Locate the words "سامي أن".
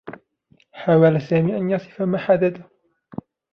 1.21-1.69